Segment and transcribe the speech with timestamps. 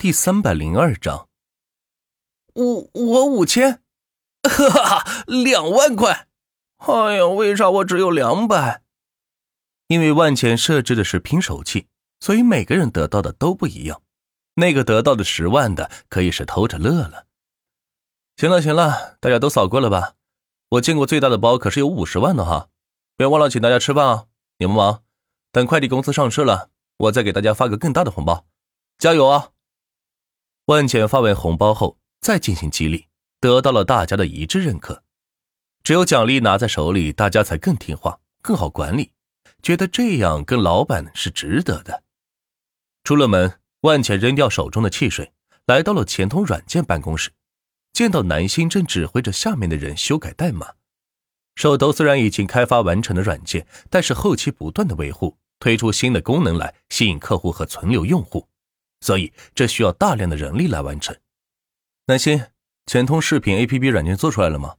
[0.00, 1.28] 第三百零二章，
[2.54, 3.82] 我我五千，
[4.48, 6.28] 哈哈，两万块！
[6.76, 8.84] 哎呀，为啥我只有两百？
[9.88, 11.88] 因为万钱设置的是拼手气，
[12.20, 14.00] 所以每个人得到的都不一样。
[14.54, 17.26] 那个得到的十万的，可以是偷着乐了。
[18.36, 20.14] 行了行了，大家都扫过了吧？
[20.68, 22.68] 我见过最大的包可是有五十万的哈！
[23.16, 24.26] 别忘了请大家吃饭啊！
[24.58, 25.02] 你们忙，
[25.50, 28.46] 等快递公司上市了，我再给大家发个更大的红包，
[28.96, 29.50] 加油啊！
[30.68, 33.06] 万茜发完红包后，再进行激励，
[33.40, 35.02] 得到了大家的一致认可。
[35.82, 39.12] 只有奖励拿在手里，大家才更听话，更好管理，
[39.62, 42.02] 觉得这样跟老板是值得的。
[43.02, 45.32] 出了门，万茜扔掉手中的汽水，
[45.64, 47.30] 来到了钱通软件办公室，
[47.94, 50.74] 见到南星正指挥着下面的人修改代码。
[51.54, 58.46] 手头虽然已经开发完成的软件，但是后期不断的维护，推出新的功能来吸引客户和存留用户。
[59.00, 61.16] 所以，这需要大量的人力来完成。
[62.06, 62.46] 南星，
[62.86, 64.76] 钱通视频 APP 软件做出来了吗？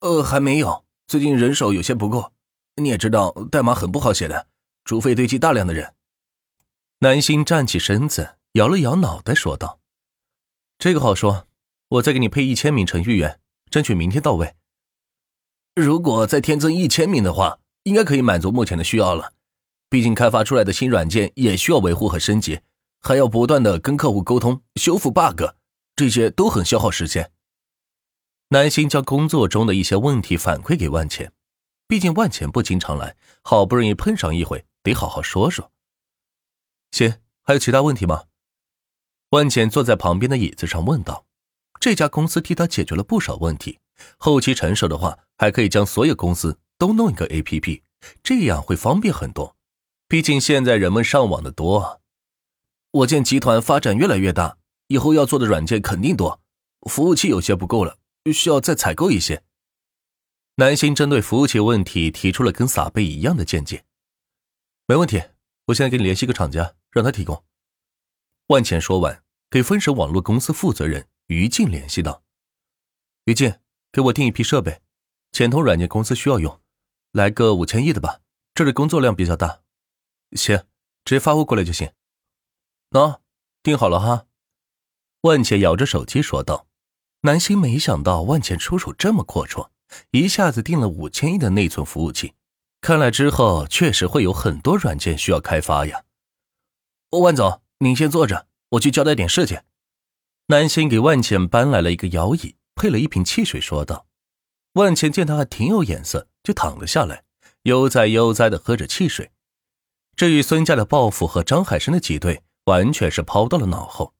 [0.00, 2.32] 呃，还没有，最近人手有些不够。
[2.76, 4.48] 你也知道，代码很不好写的，
[4.84, 5.94] 除非堆积大量的人。
[7.00, 9.80] 南星站起身子，摇了摇脑袋，说道
[10.78, 11.48] ：“这个好说，
[11.88, 13.40] 我再给你配一千名程序员，
[13.70, 14.54] 争取明天到位。
[15.74, 19.32] 如果再添增一千名的话，应该可以满足目前的需要了。
[19.88, 22.60] 毕竟开发出来的新软件也需要维护和升级。”
[23.06, 25.40] 还要不断的跟客户沟通、修复 bug，
[25.94, 27.30] 这些都很消耗时间。
[28.48, 31.32] 南星将工作中的一些问题反馈给万浅，
[31.86, 35.70] 毕竟万浅不经常来，好不容易碰上一回，得好好说说。
[36.90, 38.24] 行，还有其他问题吗？
[39.30, 41.26] 万浅坐在旁边的椅子上问道。
[41.78, 43.78] 这家公司替他解决了不少问题，
[44.16, 47.82] 后期成熟的话，还可以将所有公司都弄一个 APP，
[48.24, 49.54] 这样会方便很多。
[50.08, 52.00] 毕竟现在人们上网的多。
[52.92, 56.40] 我见集团发展越来越大，以后要做的软件肯定多，
[56.88, 57.98] 服务器有些不够了，
[58.32, 59.42] 需要再采购一些。
[60.56, 63.84] 南星针对服务器问题提出了跟撒贝一样的见解。
[64.86, 65.22] 没问题，
[65.66, 67.44] 我现在给你联系个厂家，让他提供。
[68.46, 72.22] 万钱说完，给分神网络公司负责人于静联系道
[73.26, 73.58] ：“于静，
[73.92, 74.80] 给我订一批设备，
[75.32, 76.58] 潜通软件公司需要用，
[77.12, 78.20] 来个五千亿的吧，
[78.54, 79.60] 这里工作量比较大。
[80.32, 80.56] 行，
[81.04, 81.90] 直接发货过来就行。”
[82.90, 83.20] 喏，
[83.62, 84.26] 订好了哈。
[85.22, 86.68] 万茜摇着手机说道
[87.22, 89.70] ：“南星没想到万茜出手这么阔绰，
[90.12, 92.34] 一下子订了五千亿的内存服务器。
[92.80, 96.04] 看来之后确实会有很多软件需要开发呀。”
[97.10, 99.60] 万总，您先坐着，我去交代点事情。
[100.46, 104.06] 南星给万茜搬来了一个摇椅，配了一瓶汽水，说道
[104.74, 107.24] ：“万茜见他还挺有眼色，就躺了下来，
[107.62, 109.32] 悠哉悠哉的喝着汽水。
[110.14, 114.14] 至于孙家的报复和张海生的挤兑。”完全是抛到了脑后。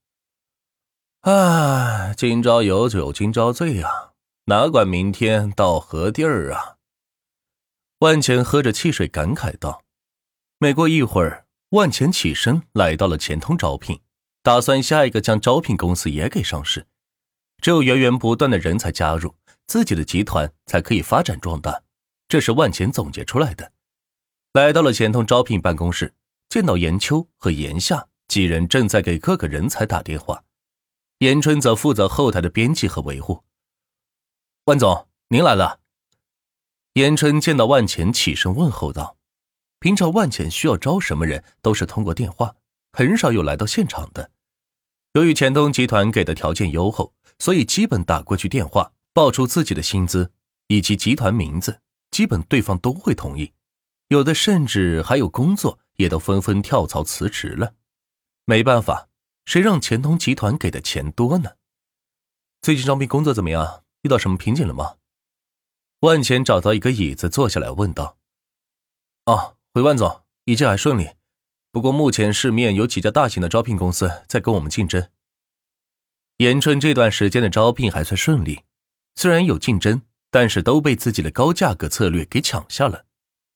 [1.21, 4.13] 啊，今朝有酒今朝醉啊，
[4.45, 6.77] 哪管明天到何地儿啊？
[7.99, 9.83] 万钱喝着汽水，感慨道。
[10.59, 14.01] 没过一会儿，万钱起身来到了钱通招聘，
[14.43, 16.87] 打算下一个将招聘公司也给上市。
[17.61, 19.35] 只有源源不断的人才加入，
[19.67, 21.83] 自己的集团才可以发展壮大。
[22.29, 23.73] 这是万钱总结出来的。
[24.53, 26.15] 来到了钱通招聘办公室，
[26.49, 28.07] 见到严秋和严夏。
[28.29, 30.45] 几人正在给各个人才打电话，
[31.19, 33.45] 严春则负责后台的编辑和维护。
[34.65, 35.81] 万总，您来了。
[36.95, 39.17] 严春见到万钱，起身问候道
[39.79, 42.57] ：“平常万钱需要招什么人，都是通过电话，
[42.93, 44.31] 很少有来到现场的。
[45.13, 50.33] 由于钱东集团给的条件优厚，所以基本打过去电话，报出自己的薪资
[50.67, 53.53] 以及集团名字，基本对方都会同意。
[54.09, 57.75] 有的甚至还有工作，也都纷纷跳槽辞职了。”
[58.49, 59.09] 没办法，
[59.45, 61.57] 谁让钱通集团给的钱多呢？
[62.63, 63.83] 最近招聘工作怎么样？
[64.03, 64.99] 遇到什么瓶颈了吗？
[66.01, 68.19] 万钱找到一个椅子坐下来问道
[69.27, 71.11] ：“哦，回万总，一切还顺利。
[71.73, 75.09] 不过目前市面有几家大型的招聘公司在跟我们竞争。
[76.37, 78.63] 延春这段时间的招聘还算顺利，
[79.17, 83.07] 虽然有竞争，但是都被自己的高价格策略给抢下了。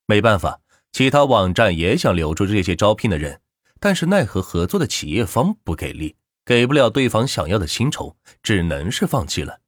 [0.06, 0.60] 没办法，
[0.90, 3.40] 其他网站也想留住这些招聘的人。”
[3.80, 9.60] 但是奈何合作的企业方不给力，给不了对方想要的薪酬，只能是放弃了。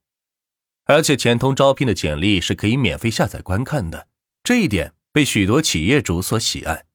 [0.85, 4.07] 而且钱通招聘的简历是可以免费下载观看的，
[4.43, 6.85] 这一点被许多企业主所喜爱。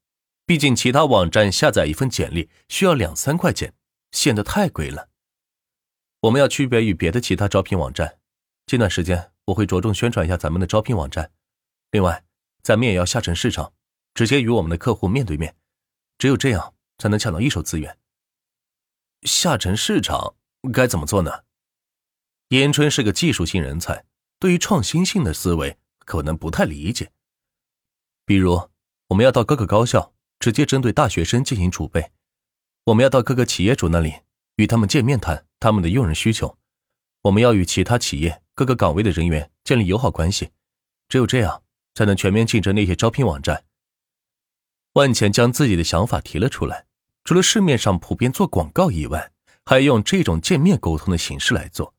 [0.45, 3.73] 毕竟其他网站下载一份简历需要两三块钱，
[4.11, 5.09] 显得太贵了。
[6.21, 8.17] 我们要区别于别的其他招聘网站，
[8.65, 11.31] 这段时间我会着重宣传一下咱们的招聘网站。
[11.91, 12.23] 另外，
[12.61, 13.73] 咱们也要下沉市场，
[14.13, 15.55] 直接与我们的客户面对面，
[16.17, 16.73] 只有这样。
[16.99, 17.97] 才能抢到一手资源。
[19.23, 20.35] 下沉市场
[20.71, 21.45] 该怎么做呢？
[22.49, 24.05] 严春是个技术性人才，
[24.37, 27.11] 对于创新性的思维可能不太理解。
[28.25, 28.69] 比如，
[29.07, 32.11] 我们要到各个高校直接针对大学生进行储备；
[32.85, 34.13] 我们要到各个企业主那里
[34.57, 36.57] 与他们见面谈他们的用人需求；
[37.23, 40.51] 我们要与其他企业各个岗位的人员建立友好关系。
[41.07, 41.63] 只有这样，
[41.95, 43.65] 才能全面竞争那些招聘网站。
[44.93, 46.87] 万钱将自己的想法提了出来，
[47.29, 49.31] 除了市面上普遍做广告以外，
[49.63, 51.93] 还用这种见面沟通的形式来做。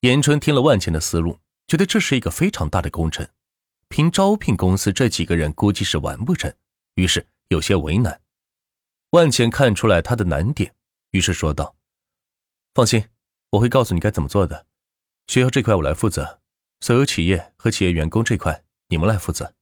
[0.00, 1.38] 严春听了万钱的思路，
[1.68, 3.28] 觉得这是一个非常大的工程。
[3.88, 6.52] 凭招聘公司这几个人，估计是完不成，
[6.96, 8.20] 于是有些为难。
[9.10, 10.74] 万钱看出来他的难点，
[11.12, 11.76] 于是说道
[12.74, 13.04] ：“放心，
[13.50, 14.66] 我会告诉你该怎么做的。
[15.28, 16.40] 学校这块我来负责，
[16.80, 19.54] 所有企业和企业员工这块你们来负责。”